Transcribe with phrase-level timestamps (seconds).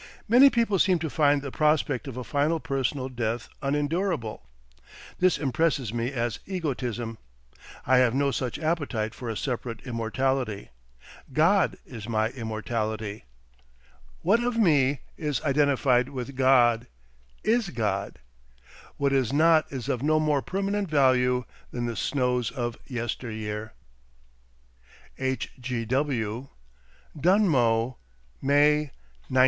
[0.27, 4.41] Many people seem to find the prospect of a final personal death unendurable.
[5.19, 7.19] This impresses me as egotism.
[7.85, 10.69] I have no such appetite for a separate immortality.
[11.31, 13.25] God is my immortality;
[14.23, 16.87] what, of me, is identified with God,
[17.43, 18.17] is God;
[18.97, 23.73] what is not is of no more permanent value than the snows of yester year.
[25.19, 25.51] H.
[25.61, 25.85] G.
[25.85, 26.47] W.
[27.15, 27.97] Dunmow,
[28.41, 28.77] May,
[29.29, 29.35] 1917.